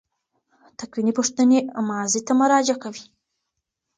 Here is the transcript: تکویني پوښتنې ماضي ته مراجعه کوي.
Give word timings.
تکویني 0.79 1.11
پوښتنې 1.19 1.59
ماضي 1.87 2.21
ته 2.27 2.33
مراجعه 2.39 2.77
کوي. 2.83 3.03